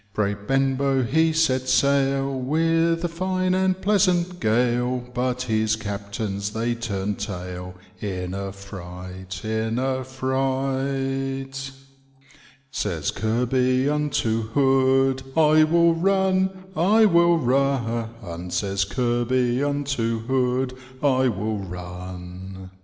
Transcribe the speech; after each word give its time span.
Braye 0.15 0.33
Benbow 0.33 1.03
he 1.03 1.31
set 1.31 1.69
sail, 1.69 2.33
With 2.35 3.03
a 3.05 3.07
fine 3.07 3.53
and 3.53 3.79
pleasant 3.79 4.39
gale, 4.39 5.07
But 5.13 5.43
his 5.43 5.75
captains 5.75 6.49
they 6.53 6.73
turn'd 6.73 7.19
tail, 7.19 7.75
In 8.01 8.33
a 8.33 8.51
fright, 8.51 9.45
in 9.45 9.77
a 9.77 10.03
fright" 10.03 11.53
Says 12.81 13.11
Kirby 13.11 13.87
unto 13.89 14.41
Hood, 14.47 15.21
*I 15.37 15.65
will 15.65 15.93
run, 15.93 16.49
I 16.75 17.05
will 17.05 17.37
run;' 17.37 18.49
Says 18.49 18.85
Kirby 18.85 19.63
unto 19.63 20.21
Hood,• 20.21 20.73
I 21.21 21.27
will 21.27 21.59
run. 21.59 22.71